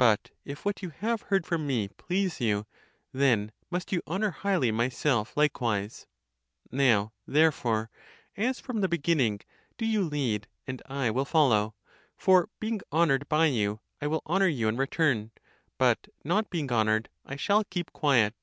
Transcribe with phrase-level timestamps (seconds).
[0.00, 2.66] Butif what (you have heard) from me please you,
[3.12, 6.08] then must you honour highly myself likewise.
[6.72, 7.88] Now, therefore,
[8.36, 9.40] as from the begin ning,
[9.78, 11.76] do you lead and I will follow.
[12.16, 15.30] For being honoured by you, I will honour you (in return);
[15.78, 18.34] but not being honoured, I shall keep quiet.